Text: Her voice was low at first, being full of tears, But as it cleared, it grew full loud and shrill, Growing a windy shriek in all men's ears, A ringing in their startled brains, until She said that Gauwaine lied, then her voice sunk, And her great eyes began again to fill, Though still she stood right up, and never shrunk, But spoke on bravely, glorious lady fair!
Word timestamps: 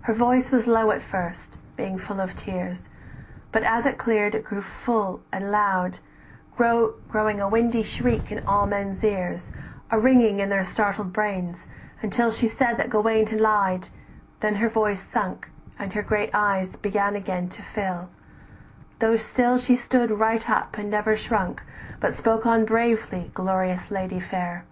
Her 0.00 0.14
voice 0.14 0.50
was 0.50 0.66
low 0.66 0.90
at 0.92 1.02
first, 1.02 1.58
being 1.76 1.98
full 1.98 2.20
of 2.22 2.34
tears, 2.34 2.88
But 3.52 3.64
as 3.64 3.84
it 3.84 3.98
cleared, 3.98 4.34
it 4.34 4.42
grew 4.46 4.62
full 4.62 5.20
loud 5.38 5.84
and 5.90 5.98
shrill, 6.56 6.94
Growing 7.10 7.38
a 7.38 7.50
windy 7.50 7.82
shriek 7.82 8.32
in 8.32 8.46
all 8.46 8.64
men's 8.66 9.04
ears, 9.04 9.50
A 9.90 9.98
ringing 10.00 10.40
in 10.40 10.48
their 10.48 10.64
startled 10.64 11.12
brains, 11.12 11.66
until 12.00 12.30
She 12.30 12.48
said 12.48 12.78
that 12.78 12.88
Gauwaine 12.88 13.28
lied, 13.36 13.90
then 14.40 14.54
her 14.54 14.70
voice 14.70 15.02
sunk, 15.02 15.50
And 15.78 15.92
her 15.92 16.02
great 16.02 16.30
eyes 16.32 16.76
began 16.76 17.14
again 17.14 17.50
to 17.50 17.60
fill, 17.62 18.08
Though 19.00 19.16
still 19.16 19.58
she 19.58 19.76
stood 19.76 20.12
right 20.18 20.48
up, 20.48 20.78
and 20.78 20.88
never 20.90 21.14
shrunk, 21.14 21.62
But 22.00 22.14
spoke 22.14 22.46
on 22.46 22.64
bravely, 22.64 23.30
glorious 23.34 23.90
lady 23.90 24.18
fair! 24.18 24.64